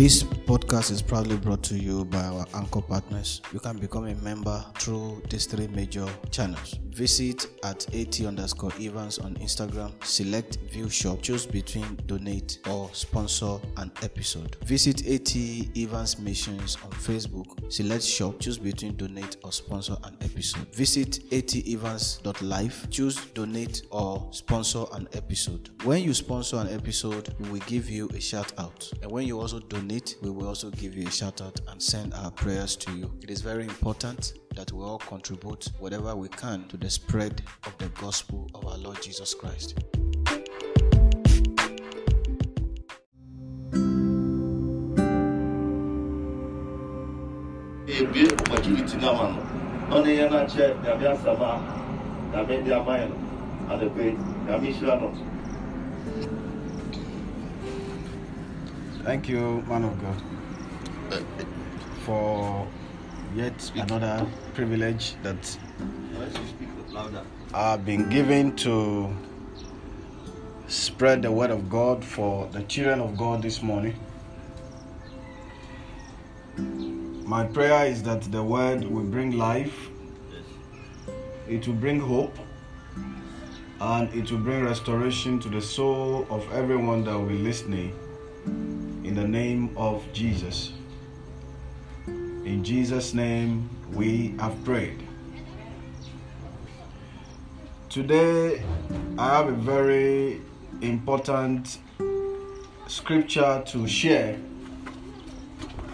[0.00, 3.42] This podcast is proudly brought to you by our anchor partners.
[3.52, 6.78] You can become a member through these three major channels.
[6.88, 13.58] Visit at AT underscore Evans on Instagram, select view shop, choose between donate or sponsor
[13.76, 14.56] an episode.
[14.64, 15.36] Visit AT
[15.76, 20.66] Evans Missions on Facebook, select shop, choose between donate or sponsor an episode.
[20.74, 25.70] Visit atevans.life, choose donate or sponsor an episode.
[25.84, 28.90] When you sponsor an episode, we will give you a shout out.
[29.02, 29.89] And when you also donate,
[30.22, 33.10] we will also give you a shout out and send our prayers to you.
[33.22, 37.76] It is very important that we all contribute whatever we can to the spread of
[37.78, 39.74] the gospel of our Lord Jesus Christ.
[59.02, 61.24] Thank you, man of God,
[62.04, 62.68] for
[63.34, 65.58] yet another privilege that.
[67.54, 69.08] I've been given to
[70.68, 73.98] spread the word of God for the children of God this morning.
[77.24, 79.88] My prayer is that the word will bring life,
[81.48, 82.36] it will bring hope,
[83.80, 87.94] and it will bring restoration to the soul of everyone that will be listening
[89.04, 90.72] in the name of Jesus.
[92.06, 95.02] In Jesus' name we have prayed.
[97.88, 98.62] Today,
[99.18, 100.40] I have a very
[100.80, 101.78] important
[102.86, 104.38] scripture to share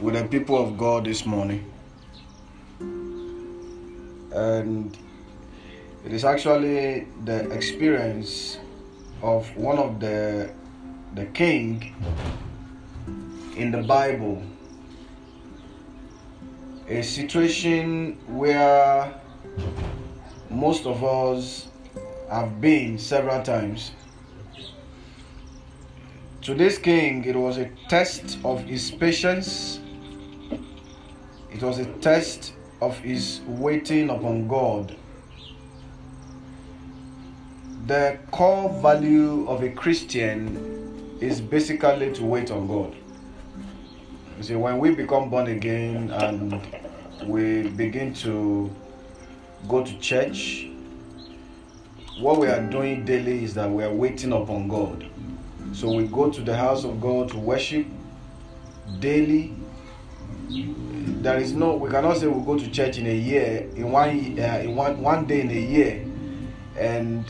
[0.00, 1.64] with the people of God this morning.
[4.32, 4.96] And
[6.04, 8.58] it is actually the experience
[9.22, 10.50] of one of the
[11.14, 11.94] the king
[13.56, 14.42] in the Bible.
[16.88, 19.12] A situation where
[20.50, 21.68] most of us
[22.30, 23.92] have been several times.
[26.42, 29.80] To this king, it was a test of his patience,
[31.50, 34.94] it was a test of his waiting upon God.
[37.86, 42.94] The core value of a Christian is basically to wait on God.
[44.36, 46.60] You see, when we become born again and
[47.24, 48.70] we begin to
[49.66, 50.68] go to church,
[52.18, 55.08] what we are doing daily is that we are waiting upon God.
[55.72, 57.86] So we go to the house of God to worship
[59.00, 59.54] daily.
[60.50, 64.38] There is no, we cannot say we go to church in a year, in one,
[64.38, 66.06] uh, in one, one day in a year,
[66.78, 67.24] and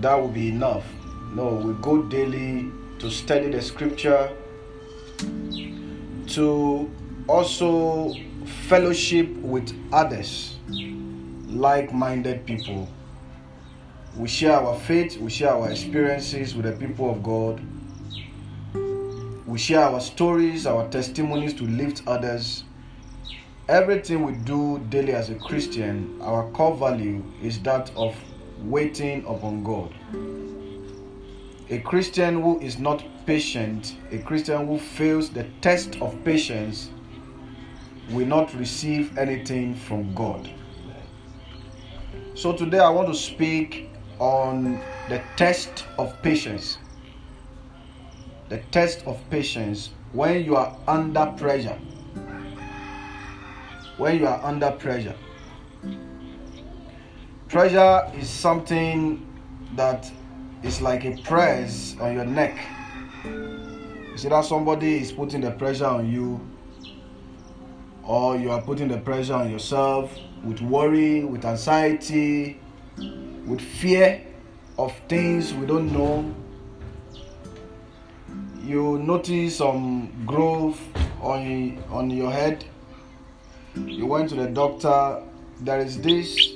[0.00, 0.84] that will be enough.
[1.34, 4.30] No, we go daily to study the scripture,
[6.32, 6.90] to
[7.28, 8.14] also
[8.68, 10.56] fellowship with others,
[11.46, 12.88] like minded people.
[14.16, 17.60] We share our faith, we share our experiences with the people of God.
[19.46, 22.64] We share our stories, our testimonies to lift others.
[23.68, 28.16] Everything we do daily as a Christian, our core value is that of
[28.60, 29.94] waiting upon God.
[31.70, 36.90] A Christian who is not patient, a Christian who fails the test of patience,
[38.10, 40.50] will not receive anything from God.
[42.34, 46.78] So today I want to speak on the test of patience.
[48.48, 51.78] The test of patience when you are under pressure.
[53.96, 55.14] When you are under pressure.
[57.48, 59.26] Pressure is something
[59.76, 60.10] that
[60.62, 62.58] is like a press on your neck.
[63.24, 66.40] You see that somebody is putting the pressure on you,
[68.04, 70.12] or you are putting the pressure on yourself
[70.44, 72.60] with worry, with anxiety,
[73.46, 74.22] with fear
[74.78, 76.34] of things we don't know.
[78.64, 80.80] You notice some growth
[81.20, 82.64] on on your head.
[83.76, 85.22] You went to the doctor.
[85.60, 86.54] There is this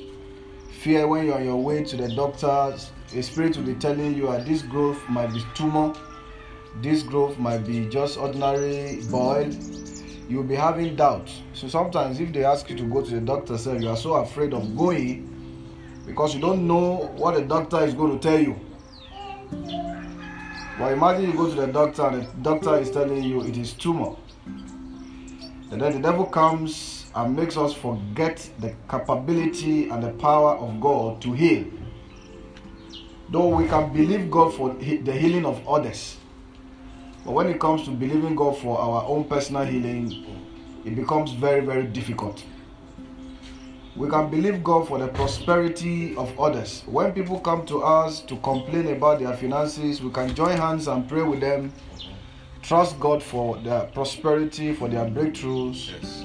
[0.81, 2.77] fear when you're on your way to the doctor.
[3.15, 5.95] A spirit will be telling you that this growth might be tumor.
[6.83, 9.51] This growth might be just ordinary boil.
[10.29, 11.43] you'll be having doubts.
[11.55, 14.15] So sometimes if they ask you to go to the doctor, say you are so
[14.15, 15.33] afraid of going
[16.07, 18.57] because you don't know what the doctor is going to tell you.
[20.79, 23.73] But imagine you go to the doctor and the doctor is telling you it is
[23.73, 24.15] tumor.
[25.71, 30.81] And then the devil comes and makes us forget the capability and the power of
[30.81, 31.65] God to heal.
[33.31, 36.19] Though we can believe God for the healing of others,
[37.27, 40.25] but when it comes to believing God for our own personal healing,
[40.85, 42.45] it becomes very, very difficult.
[43.97, 46.85] We can believe God for the prosperity of others.
[46.87, 51.09] When people come to us to complain about their finances, we can join hands and
[51.09, 51.73] pray with them,
[52.63, 56.01] trust God for their prosperity, for their breakthroughs.
[56.01, 56.25] Yes.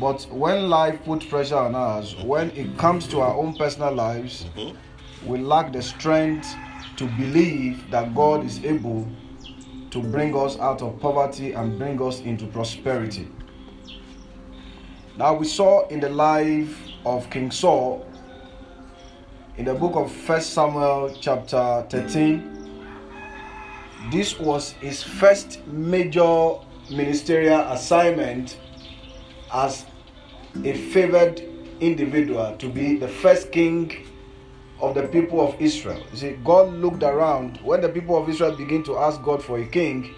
[0.00, 4.46] But when life puts pressure on us, when it comes to our own personal lives,
[4.56, 5.30] mm-hmm.
[5.30, 6.52] we lack the strength
[6.96, 9.06] to believe that God is able
[9.90, 13.28] to bring us out of poverty and bring us into prosperity.
[15.16, 18.06] Now, we saw in the life of King Saul
[19.56, 22.54] in the book of First Samuel, chapter 13.
[24.12, 26.54] This was his first major
[26.90, 28.58] ministerial assignment
[29.52, 29.84] as
[30.64, 31.42] a favored
[31.80, 34.07] individual to be the first king
[34.80, 36.02] of the people of Israel.
[36.12, 39.58] You see, God looked around when the people of Israel began to ask God for
[39.58, 40.14] a king,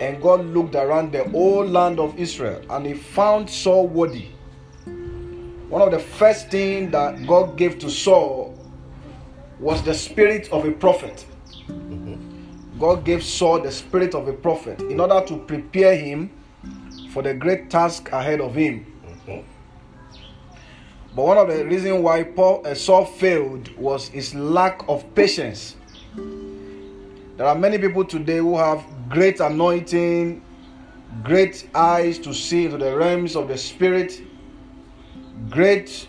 [0.00, 4.28] and God looked around the whole land of Israel and he found Saul worthy.
[5.68, 8.58] One of the first things that God gave to Saul
[9.60, 11.26] was the spirit of a prophet.
[12.78, 16.30] God gave Saul the spirit of a prophet in order to prepare him
[17.12, 18.89] for the great task ahead of him.
[21.14, 25.76] But one of the reasons why Paul, uh, Saul failed was his lack of patience.
[27.36, 30.42] There are many people today who have great anointing,
[31.24, 34.22] great eyes to see into the realms of the spirit,
[35.48, 36.06] great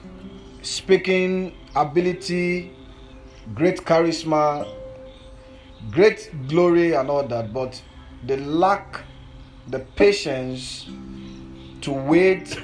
[0.61, 2.71] speaking ability,
[3.55, 4.67] great charisma,
[5.89, 7.81] great glory, and all that, but
[8.23, 9.01] they lack
[9.67, 10.87] the patience
[11.81, 12.55] to wait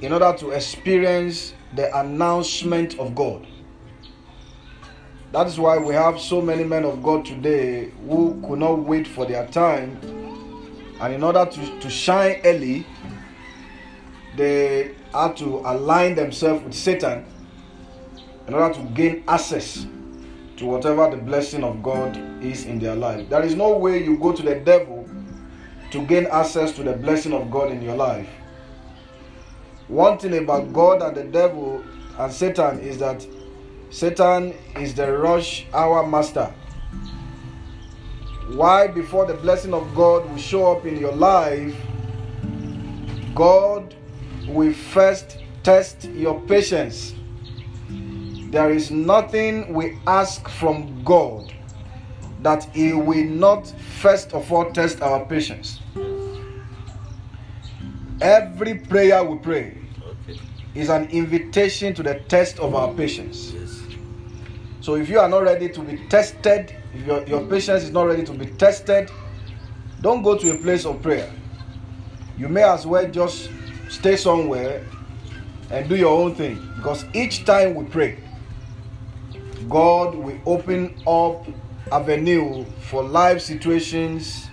[0.00, 3.46] in order to experience the announcement of God.
[5.32, 9.06] That is why we have so many men of God today who could not wait
[9.06, 9.98] for their time.
[11.00, 12.86] And in order to, to shine early,
[14.36, 17.24] they had to align themselves with Satan
[18.46, 19.86] in order to gain access
[20.56, 23.28] to whatever the blessing of God is in their life.
[23.28, 25.08] There is no way you go to the devil
[25.90, 28.28] to gain access to the blessing of God in your life.
[29.88, 31.82] One thing about God and the devil
[32.18, 33.26] and Satan is that
[33.90, 36.52] Satan is the rush hour master.
[38.48, 41.74] Why, before the blessing of God will show up in your life,
[43.34, 43.94] God
[44.46, 47.14] will first test your patience.
[48.50, 51.52] There is nothing we ask from God
[52.42, 53.66] that He will not
[54.00, 55.80] first of all test our patience.
[58.20, 60.38] Every prayer we pray okay.
[60.74, 63.52] is an invitation to the test of our patience.
[63.52, 63.82] Yes.
[64.80, 68.06] So if you are not ready to be tested, if your, your patience is not
[68.06, 69.10] ready to be tested,
[70.00, 71.30] don't go to a place of prayer.
[72.36, 73.50] You may as well just
[73.88, 74.84] stay somewhere
[75.70, 76.60] and do your own thing.
[76.76, 78.18] Because each time we pray,
[79.68, 81.46] God will open up
[81.90, 84.48] avenue for life situations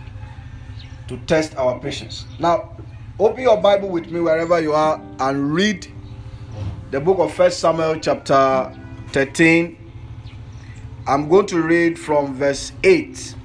[1.08, 2.26] to test our patience.
[2.40, 2.76] Now,
[3.20, 5.86] Open your Bible with me wherever you are and read
[6.92, 8.76] the book of First Samuel, chapter
[9.10, 9.78] 13.
[11.06, 13.36] I'm going to read from verse 8.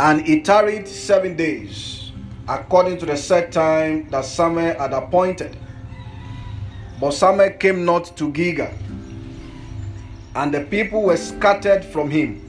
[0.00, 2.12] And he tarried seven days,
[2.48, 5.56] according to the set time that Samuel had appointed.
[7.00, 8.72] But Samuel came not to Gilgal,
[10.34, 12.40] and the people were scattered from him.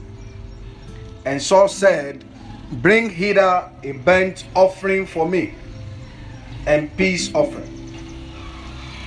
[1.24, 2.24] And Saul said,
[2.72, 5.54] Bring hither a burnt offering for me
[6.66, 7.72] and peace offering.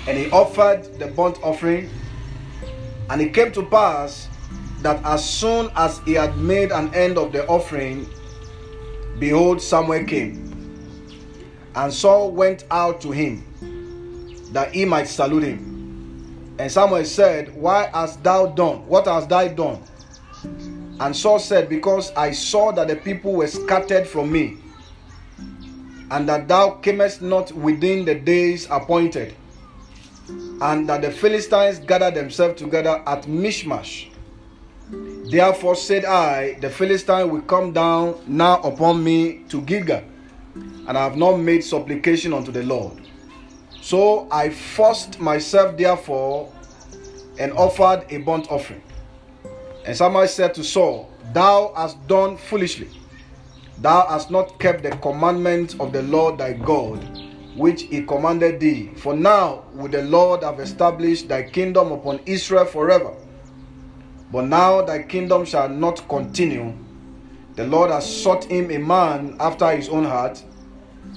[0.08, 1.90] And he offered the burnt offering,
[3.10, 4.30] and it came to pass
[4.82, 8.08] that as soon as he had made an end of the offering,
[9.20, 10.48] behold, Samuel came.
[11.76, 13.44] And Saul went out to him
[14.54, 16.56] that he might salute him.
[16.58, 18.88] And Samuel said, Why hast thou done?
[18.88, 19.82] What hast thou done?
[21.00, 24.58] And Saul said, Because I saw that the people were scattered from me,
[26.12, 29.36] and that thou camest not within the days appointed,
[30.62, 34.10] and that the Philistines gathered themselves together at Michmash.
[35.30, 40.04] Therefore said I, the Philistine will come down now upon me to Gilgal,
[40.56, 43.00] and I have not made supplication unto the Lord.
[43.82, 46.52] So I forced myself therefore
[47.40, 48.82] and offered a burnt offering.
[49.86, 52.90] And Samuel said to Saul, Thou hast done foolishly.
[53.78, 57.00] Thou hast not kept the commandment of the Lord thy God,
[57.56, 58.92] which he commanded thee.
[58.98, 63.16] For now would the Lord have established thy kingdom upon Israel forever.
[64.32, 66.74] But now thy kingdom shall not continue.
[67.56, 70.44] The Lord has sought him a man after his own heart,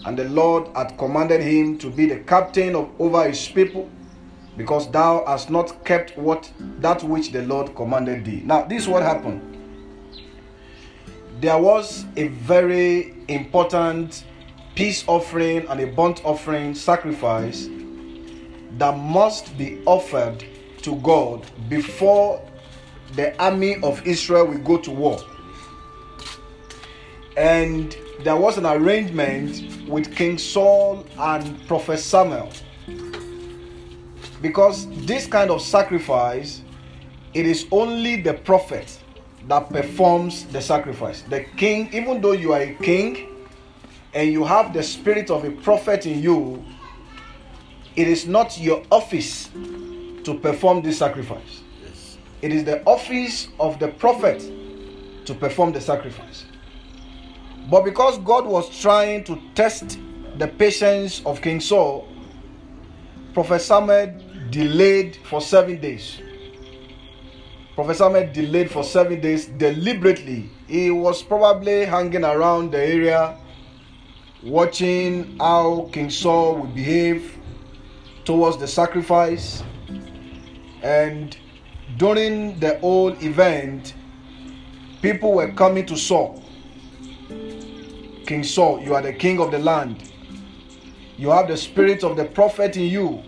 [0.04, 3.90] and the Lord hath commanded him to be the captain of over his people,
[4.56, 8.42] because thou hast not kept what that which the Lord commanded thee.
[8.44, 9.48] Now, this is what happened.
[11.40, 14.24] There was a very important
[14.74, 17.68] peace offering and a burnt offering sacrifice
[18.78, 20.44] that must be offered
[20.82, 22.42] to God before
[23.14, 25.18] the army of Israel will go to war.
[27.36, 32.50] And there was an arrangement with King Saul and Prophet Samuel.
[34.42, 36.62] Because this kind of sacrifice,
[37.32, 38.98] it is only the prophet
[39.48, 41.22] that performs the sacrifice.
[41.22, 43.46] The king, even though you are a king
[44.12, 46.64] and you have the spirit of a prophet in you,
[47.94, 49.48] it is not your office
[50.24, 51.62] to perform this sacrifice.
[52.40, 54.40] It is the office of the prophet
[55.26, 56.46] to perform the sacrifice.
[57.70, 59.98] But because God was trying to test
[60.36, 62.08] the patience of King Saul,
[63.34, 64.12] Prophet Samuel
[64.52, 66.20] delayed for seven days.
[67.74, 70.50] Prophet Samuel delayed for seven days deliberately.
[70.68, 73.38] He was probably hanging around the area,
[74.42, 77.38] watching how King Saul would behave
[78.26, 79.62] towards the sacrifice.
[80.82, 81.34] And
[81.96, 83.94] during the whole event,
[85.00, 86.42] people were coming to Saul.
[88.26, 90.12] King Saul, you are the king of the land.
[91.16, 93.22] You have the spirit of the prophet in you.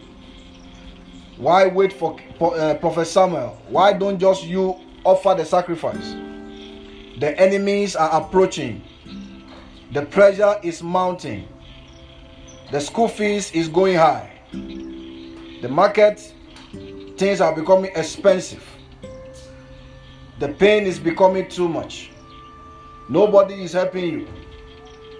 [1.36, 3.58] Why wait for uh, Prophet Samuel?
[3.68, 6.14] Why don't just you offer the sacrifice?
[7.18, 8.82] The enemies are approaching.
[9.92, 11.48] The pressure is mounting.
[12.70, 14.30] The school fees is going high.
[14.52, 16.20] The market
[17.16, 18.64] things are becoming expensive.
[20.38, 22.10] The pain is becoming too much.
[23.08, 24.28] Nobody is helping you.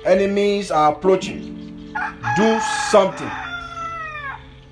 [0.05, 1.95] Enemies are approaching.
[2.37, 3.31] Do something.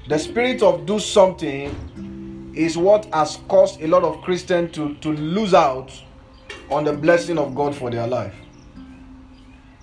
[0.08, 5.12] The spirit of do something is what has caused a lot of Christians to, to
[5.12, 5.92] lose out
[6.70, 8.34] on the blessing of God for their life.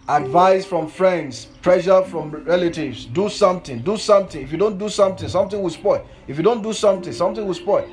[0.09, 3.05] Advice from friends, pressure from relatives.
[3.05, 4.41] Do something, do something.
[4.41, 6.05] If you don't do something, something will spoil.
[6.27, 7.87] If you don't do something, something will spoil.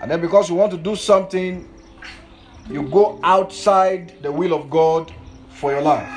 [0.00, 1.68] And then because you want to do something,
[2.68, 5.12] you go outside the will of God
[5.50, 6.08] for your life.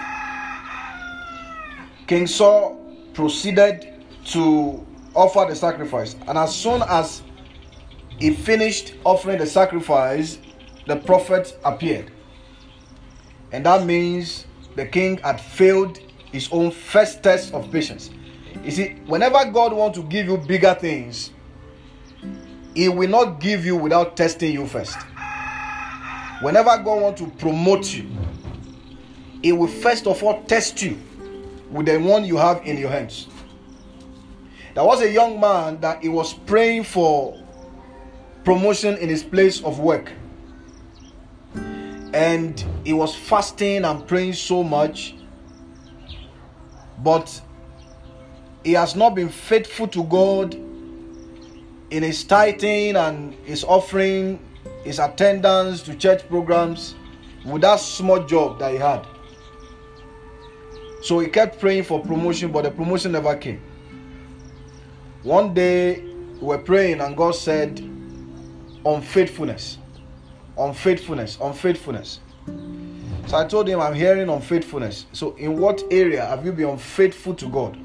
[2.08, 2.80] King Saul
[3.14, 6.16] proceeded to offer the sacrifice.
[6.28, 7.24] And as soon as
[8.20, 10.40] he finished offering the sacrifice,
[10.88, 12.12] the prophet appeared.
[13.52, 16.00] And that means the king had failed
[16.32, 18.10] his own first test of patience.
[18.64, 21.32] You see, whenever God wants to give you bigger things,
[22.76, 24.98] He will not give you without testing you first.
[26.42, 28.10] Whenever God wants to promote you,
[29.42, 31.00] He will first of all test you
[31.70, 33.28] with the one you have in your hands.
[34.74, 37.40] There was a young man that he was praying for
[38.44, 40.12] promotion in his place of work.
[42.14, 45.16] And he was fasting and praying so much.
[47.04, 47.42] But
[48.64, 54.40] he has not been faithful to God in his tithing and his offering,
[54.84, 56.96] his attendance to church programs
[57.46, 59.06] with that small job that he had.
[61.04, 63.62] So he kept praying for promotion, but the promotion never came.
[65.24, 67.80] One day we were praying, and God said,
[68.86, 69.78] Unfaithfulness,
[70.58, 72.20] unfaithfulness, unfaithfulness.
[73.28, 75.06] So I told him, I'm hearing unfaithfulness.
[75.14, 77.78] So, in what area have you been unfaithful to God?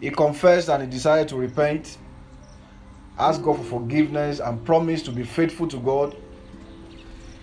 [0.00, 1.98] He confessed and he decided to repent,
[3.18, 6.16] ask God for forgiveness, and promise to be faithful to God.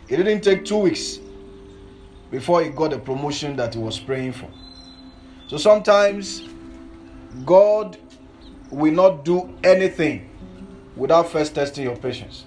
[0.07, 1.19] It didn't take two weeks
[2.31, 4.49] before he got the promotion that he was praying for.
[5.47, 6.49] So sometimes
[7.45, 7.97] God
[8.73, 10.29] will not do anything
[10.95, 12.45] without first testing your patience.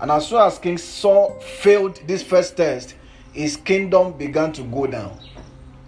[0.00, 2.94] And as soon as King Saul failed this first test,
[3.32, 5.18] his kingdom began to go down.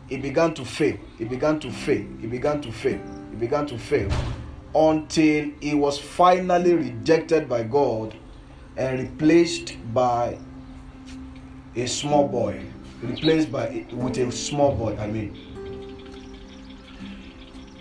[0.09, 0.97] It began to fail.
[1.19, 2.07] It began to fail.
[2.23, 3.01] It began to fail.
[3.33, 4.11] It began to fail.
[4.75, 8.15] Until he was finally rejected by God
[8.77, 10.39] and replaced by
[11.75, 12.63] a small boy.
[13.03, 15.46] Replaced by with a small boy, I mean.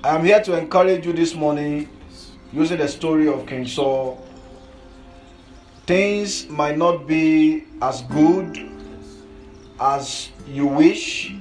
[0.06, 1.90] I'm here to encourage you this morning
[2.54, 4.24] using the story of King Saul.
[5.88, 8.70] Things might not be as good
[9.80, 11.34] as you wish,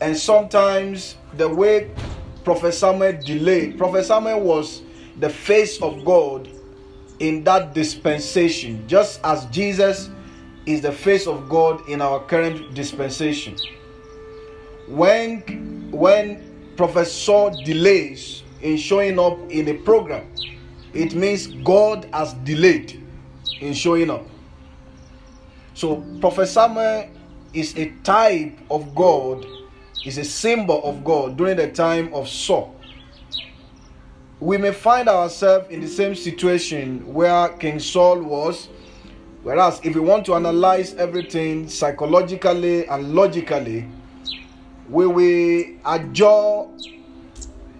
[0.00, 1.90] and sometimes the way
[2.44, 4.82] Prophet Samuel delayed, Prophet Samuel was
[5.18, 6.48] the face of God
[7.18, 10.10] in that dispensation, just as Jesus
[10.64, 13.56] is the face of God in our current dispensation.
[14.86, 20.26] When when Prophet Saul delays in showing up in a program,
[20.92, 23.02] it means God has delayed
[23.60, 24.26] in showing up.
[25.74, 27.08] So, Prophet Samuel
[27.52, 29.44] is a type of God,
[30.04, 32.74] is a symbol of God during the time of Saul.
[34.40, 38.68] We may find ourselves in the same situation where King Saul was.
[39.42, 43.86] Whereas, if we want to analyze everything psychologically and logically,
[44.88, 46.68] we will adjure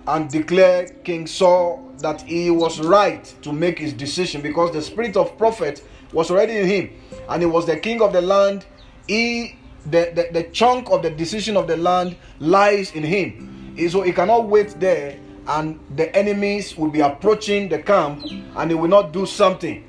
[0.07, 5.17] and declare King Saul that he was right to make his decision because the spirit
[5.17, 5.83] of prophet
[6.13, 6.91] was already in him
[7.29, 8.67] and he was the king of the land.
[9.09, 9.57] He
[9.87, 13.77] the, the, the chunk of the decision of the land lies in him.
[13.89, 18.25] So he cannot wait there and the enemies will be approaching the camp
[18.57, 19.89] and he will not do something.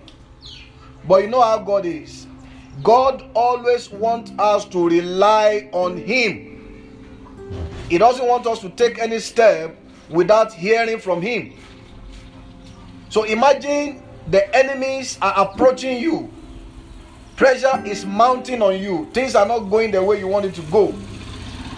[1.08, 2.28] But you know how God is.
[2.84, 6.55] God always wants us to rely on him
[7.90, 9.76] he doesn't want us to take any step
[10.10, 11.54] without hearing from Him.
[13.10, 16.32] So imagine the enemies are approaching you,
[17.36, 20.62] pressure is mounting on you, things are not going the way you want it to
[20.64, 20.94] go,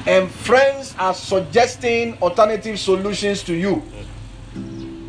[0.05, 3.83] and friends are suggesting alternative solutions to you.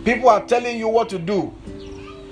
[0.04, 1.54] People are telling you what to do,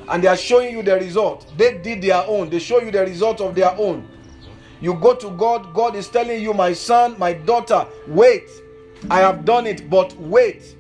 [0.09, 1.53] and they are showing you the result.
[1.57, 4.09] They did their own, they show you the result of their own.
[4.81, 8.49] You go to God, God is telling you, my son, my daughter, wait.
[9.11, 10.77] I have done it, but wait.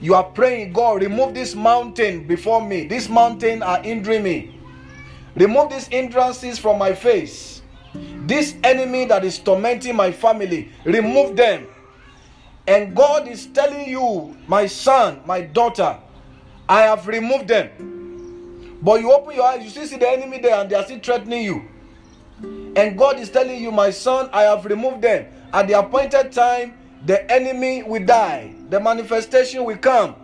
[0.00, 2.86] You are praying, God, remove this mountain before me.
[2.86, 4.60] This mountain are hindering me.
[5.36, 7.62] Remove these hindrances from my face.
[8.26, 11.66] This enemy that is tormenting my family, remove them.
[12.66, 15.98] And God is telling you, my son, my daughter,
[16.68, 18.78] I have removed them.
[18.82, 20.98] But you open your eyes, you still see the enemy there, and they are still
[20.98, 21.68] threatening you.
[22.76, 25.26] And God is telling you, my son, I have removed them.
[25.52, 26.74] At the appointed time,
[27.06, 30.16] the enemy will die, the manifestation will come.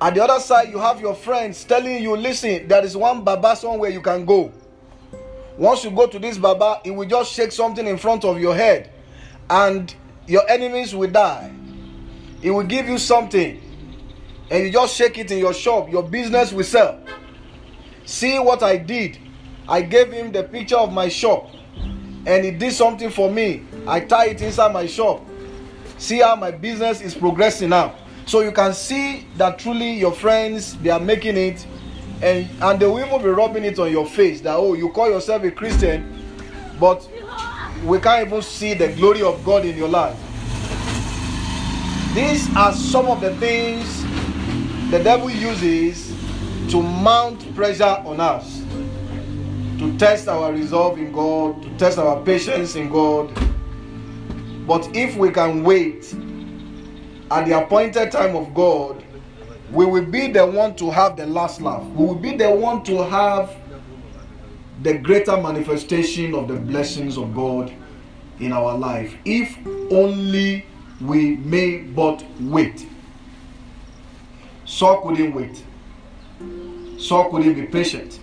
[0.00, 3.54] At the other side, you have your friends telling you, listen, there is one Baba
[3.54, 4.52] somewhere you can go.
[5.56, 8.54] Once you go to this Baba, he will just shake something in front of your
[8.54, 8.90] head,
[9.48, 9.94] and
[10.26, 11.52] your enemies will die.
[12.40, 13.60] He will give you something,
[14.50, 16.98] and you just shake it in your shop, your business will sell.
[18.04, 19.18] See what I did.
[19.68, 21.50] I gave him the picture of my shop,
[22.26, 23.64] and he did something for me.
[23.86, 25.24] I tie it inside my shop.
[25.98, 27.94] See how my business is progressing now.
[28.26, 31.66] So you can see that truly your friends they are making it
[32.22, 35.10] and and they will even be rubbing it on your face that oh you call
[35.10, 36.24] yourself a Christian,
[36.78, 37.08] but
[37.84, 40.16] we can't even see the glory of God in your life.
[42.14, 44.02] These are some of the things
[44.90, 46.10] the devil uses
[46.70, 48.61] to mount pressure on us,
[49.82, 53.34] to test our resolve in God, to test our patience in God.
[54.64, 56.14] But if we can wait
[57.32, 59.02] at the appointed time of God,
[59.72, 61.82] we will be the one to have the last laugh.
[61.82, 63.56] We will be the one to have
[64.84, 67.72] the greater manifestation of the blessings of God
[68.38, 69.16] in our life.
[69.24, 69.58] If
[69.90, 70.64] only
[71.00, 72.86] we may but wait.
[74.64, 75.64] Saul couldn't wait.
[77.00, 78.20] Saul couldn't be patient.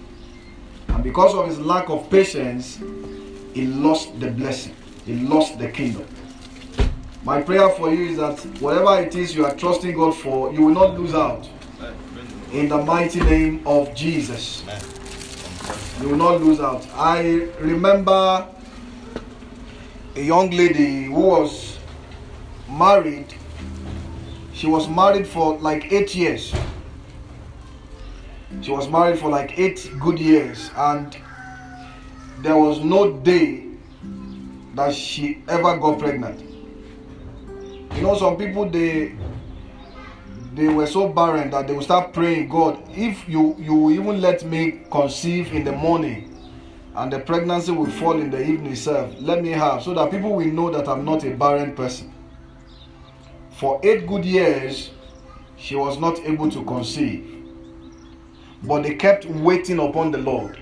[0.89, 2.79] And because of his lack of patience,
[3.53, 4.75] he lost the blessing.
[5.05, 6.05] He lost the kingdom.
[7.23, 10.61] My prayer for you is that whatever it is you are trusting God for, you
[10.65, 11.47] will not lose out.
[12.51, 14.63] In the mighty name of Jesus.
[16.01, 16.87] You will not lose out.
[16.93, 18.47] I remember
[20.15, 21.77] a young lady who was
[22.69, 23.33] married.
[24.53, 26.53] She was married for like eight years.
[28.61, 31.15] She was married for like eight good years, and
[32.41, 33.65] there was no day
[34.75, 36.41] that she ever got pregnant.
[37.95, 39.15] You know, some people they
[40.55, 44.43] they were so barren that they will start praying, God, if you you even let
[44.43, 46.25] me conceive in the morning
[46.95, 50.33] and the pregnancy will fall in the evening itself, let me have so that people
[50.33, 52.13] will know that I'm not a barren person.
[53.51, 54.91] For eight good years,
[55.55, 57.38] she was not able to conceive.
[58.63, 60.59] But they kept waiting upon the Lord.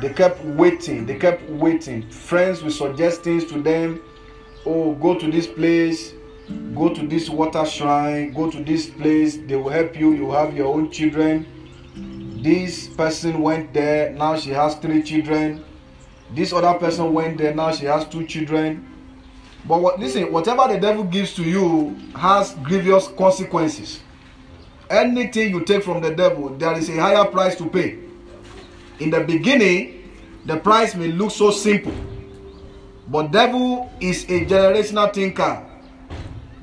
[0.00, 2.08] They kept waiting, they kept waiting.
[2.10, 4.02] Friends will suggest things to them
[4.66, 6.12] oh, go to this place,
[6.74, 10.54] go to this water shrine, go to this place, they will help you, you have
[10.54, 11.46] your own children.
[12.42, 15.64] This person went there, now she has three children.
[16.34, 18.92] This other person went there, now she has two children.
[19.64, 24.00] But what, listen, whatever the devil gives to you has grievous consequences.
[24.90, 27.98] Anything you take from the devil, there is a higher price to pay.
[29.00, 30.12] In the beginning,
[30.44, 31.94] the price may look so simple.
[33.08, 35.64] But devil is a generational thinker.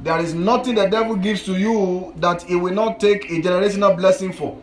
[0.01, 3.95] There is nothing the devil gives to you that he will not take a generational
[3.95, 4.61] blessing for.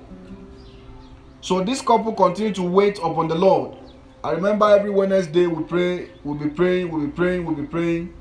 [1.40, 3.76] So this couple continue to wait upon the Lord.
[4.22, 8.14] I remember every Wednesday we pray, we'll be praying, we'll be praying, we'll be praying.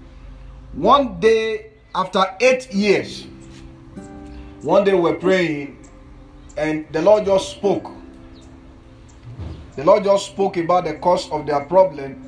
[0.72, 3.28] One day after eight years,
[4.62, 5.78] one day we're praying,
[6.58, 7.92] and the Lord just spoke.
[9.76, 12.26] The Lord just spoke about the cause of their problem.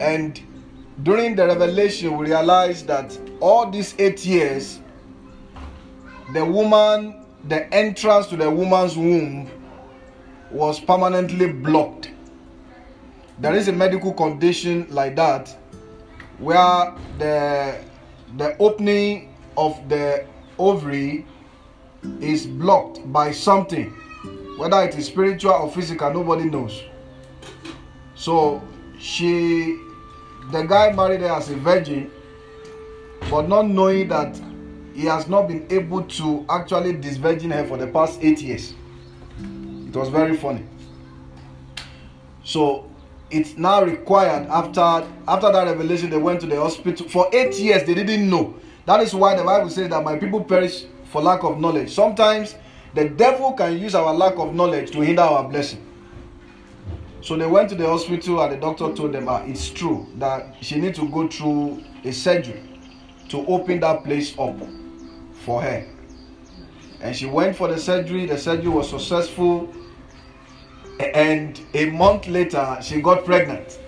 [0.00, 0.40] And
[1.02, 4.80] during the revelation, we realized that all these eight years,
[6.32, 9.48] the woman, the entrance to the woman's womb
[10.50, 12.10] was permanently blocked.
[13.38, 15.56] There is a medical condition like that
[16.38, 17.80] where the
[18.36, 20.26] the opening of the
[20.58, 21.26] ovary
[22.20, 23.92] is blocked by something
[24.56, 26.82] whether it is spiritual or physical nobody knows.
[28.14, 28.62] So
[28.98, 29.78] she
[30.50, 32.10] the guy married her as a virgin
[33.30, 34.40] but not knowing that
[34.94, 38.72] he has not been able to actually disvirgin her for the past eight years.
[39.40, 40.64] It was very funny.
[42.44, 42.90] So
[43.30, 44.80] it's now required after
[45.28, 47.08] after that revelation they went to the hospital.
[47.08, 48.54] For eight years they didn't know
[48.86, 51.92] that is why the bible says that my people perish for lack of knowledge.
[51.92, 52.54] Sometimes
[52.94, 55.82] the devil can use our lack of knowledge to hinder our blessing.
[57.20, 60.54] So they went to the hospital and the doctor told them ah, it's true that
[60.60, 62.62] she needs to go through a surgery
[63.28, 64.56] to open that place up
[65.44, 65.84] for her.
[67.00, 68.26] And she went for the surgery.
[68.26, 69.72] The surgery was successful.
[71.00, 73.80] And a month later she got pregnant.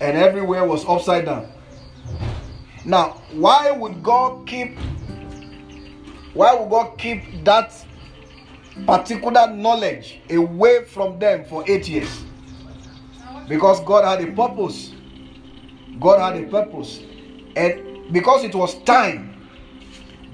[0.00, 1.50] And everywhere was upside down
[2.88, 4.78] now why would god keep
[6.32, 7.74] why would god keep that
[8.86, 12.24] particular knowledge away from them for eight years?
[13.48, 14.92] Because god had a purpose.
[16.00, 17.00] God had a purpose.
[17.56, 19.34] And because it was time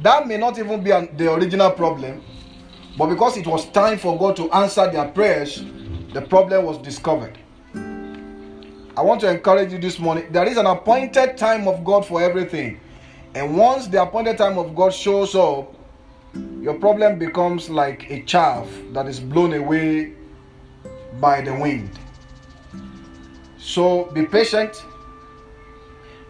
[0.03, 2.23] that may not even be an, the original problem
[2.97, 5.65] but because it was time for God to answer their prayers,
[6.13, 7.37] the problem was discovered.
[8.97, 10.31] I want to encourage you this morning.
[10.31, 12.79] There is an appointed time of God for everything.
[13.35, 15.75] And once the appointed time of God shows up,
[16.61, 20.13] your problem becomes like a chaff that is blown away
[21.21, 21.91] by the wind.
[23.59, 24.85] So be patient,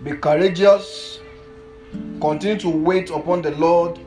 [0.03, 1.19] be courageous,
[2.19, 3.99] continue to wait upon the Lord.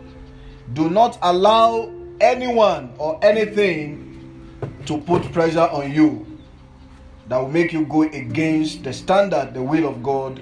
[0.74, 4.48] Do not allow anyone or anything
[4.88, 6.37] to put pressure on you
[7.28, 10.42] that will make you go against the standard, the will of God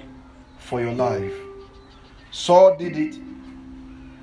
[0.58, 1.34] for your life.
[2.30, 3.18] Saul did it.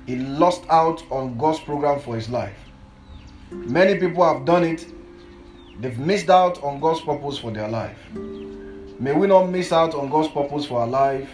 [0.06, 2.56] He lost out on God's program for his life.
[3.50, 4.86] Many people have done it.
[5.80, 7.98] They've missed out on God's purpose for their life.
[8.14, 11.28] May we not miss out on God's purpose for our life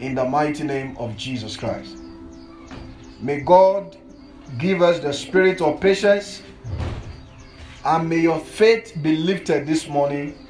[0.00, 1.98] in the mighty name of Jesus Christ.
[3.20, 3.96] May God
[4.58, 6.42] give us the spirit of patience
[7.84, 10.41] and may your faith be lifted this morning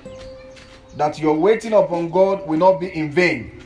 [0.97, 3.63] that your waiting upon God will not be in vain.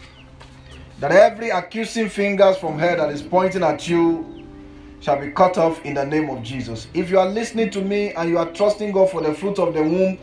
[1.01, 4.45] That every accusing fingers from her that is pointing at you
[5.01, 6.89] shall be cut off in the name of Jesus.
[6.95, 9.75] If you are listening to me and you are trusting God for the fruit of
[9.75, 10.19] the womb,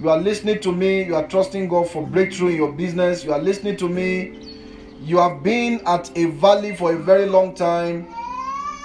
[0.00, 3.32] you are listening to me, you are trusting God for breakthrough in your business, you
[3.32, 4.58] are listening to me,
[5.00, 8.12] you have been at a valley for a very long time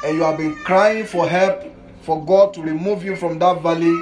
[0.04, 1.64] and you have been crying for help
[2.02, 3.96] for God to remove you from that valley,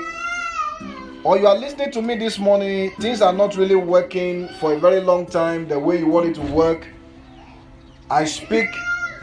[1.25, 4.79] or you are listening to me this morning, things are not really working for a
[4.79, 6.85] very long time the way you want it to work.
[8.11, 8.69] I speak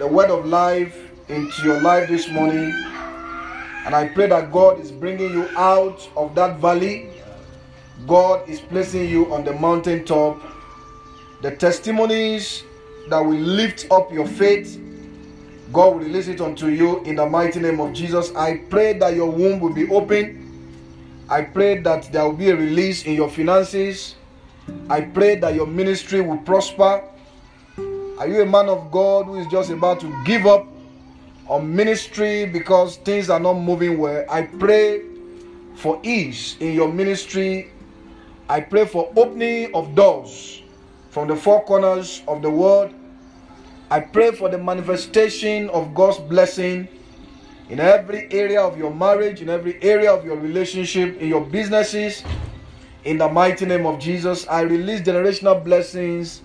[0.01, 2.73] the word of life into your life this morning,
[3.87, 7.09] and I pray that God is bringing you out of that valley.
[8.09, 10.43] God is placing you on the mountaintop.
[11.41, 12.65] The testimonies
[13.11, 14.81] that will lift up your faith
[15.73, 18.35] God will release it unto you in the mighty name of Jesus.
[18.35, 20.42] I pray that your womb will be open.
[21.33, 24.17] I pray that there will be a release in your finances.
[24.91, 27.03] I pray that your ministry will prosper.
[28.19, 30.69] Are you a man of God who is just about to give up?
[31.53, 34.25] on ministry because things are not moving well.
[34.31, 35.03] I pray
[35.75, 37.71] for ease in your ministry.
[38.49, 40.63] I pray for opening of doors
[41.11, 42.95] from the four corners of the world.
[43.91, 46.89] I pray for the manifestation of God's blessing
[47.73, 52.23] in every area of your marriage, in every area of your relationship, in your businesses.
[53.05, 56.43] In the mighty name of Jesus, I release generational blessings.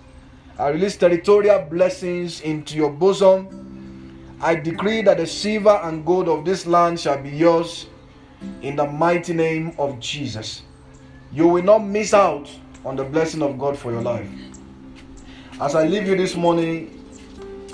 [0.57, 4.37] I release territorial blessings into your bosom.
[4.39, 7.87] I decree that the silver and gold of this land shall be yours
[8.61, 10.61] in the mighty name of Jesus.
[11.33, 12.49] You will not miss out
[12.85, 14.29] on the blessing of God for your life.
[15.59, 17.03] As I leave you this morning,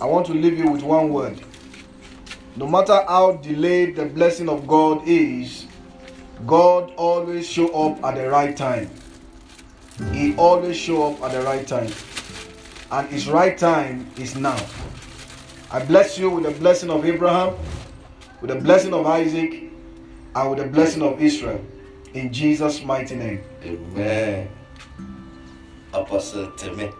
[0.01, 1.39] I want to leave you with one word.
[2.55, 5.65] No matter how delayed the blessing of God is,
[6.45, 8.89] God always show up at the right time.
[10.11, 11.91] He always show up at the right time.
[12.91, 14.57] And his right time is now.
[15.71, 17.55] I bless you with the blessing of Abraham,
[18.41, 19.71] with the blessing of Isaac,
[20.35, 21.63] and with the blessing of Israel.
[22.13, 23.43] In Jesus' mighty name.
[23.63, 24.49] Amen.
[25.91, 26.91] Apostle Timmy.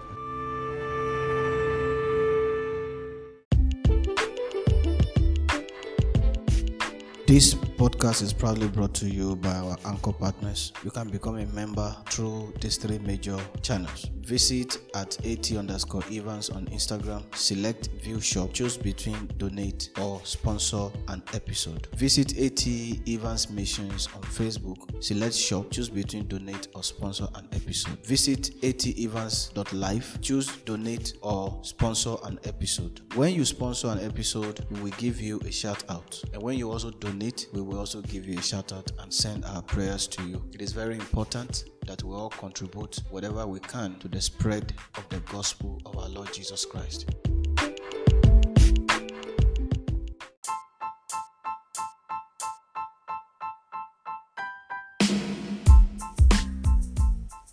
[7.34, 10.72] This podcast is proudly brought to you by our anchor partners.
[10.84, 14.12] You can become a member through these three major channels.
[14.22, 20.90] Visit at AT underscore Evans on Instagram, select view shop, choose between donate or sponsor
[21.08, 21.88] an episode.
[21.96, 22.68] Visit AT
[23.10, 27.98] Evans Missions on Facebook, select shop, choose between donate or sponsor an episode.
[28.06, 33.02] Visit at atevans.life, choose donate or sponsor an episode.
[33.16, 36.22] When you sponsor an episode, we will give you a shout out.
[36.32, 37.23] And when you also donate,
[37.54, 40.44] we will also give you a shout out and send our prayers to you.
[40.52, 45.08] It is very important that we all contribute whatever we can to the spread of
[45.08, 47.10] the gospel of our Lord Jesus Christ.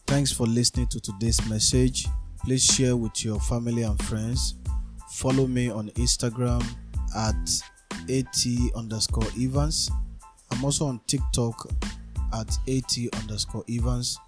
[0.09, 2.09] Thanks for listening to today's message.
[2.45, 4.57] Please share with your family and friends.
[5.13, 6.65] Follow me on Instagram
[7.17, 7.37] at
[8.11, 9.91] at underscore Evans.
[10.51, 11.71] I'm also on TikTok
[12.35, 14.19] at at underscore Evans.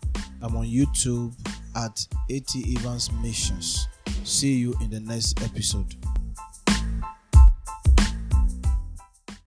[0.40, 1.34] I'm on YouTube
[1.76, 3.88] at at Evans Missions.
[4.24, 6.01] See you in the next episode.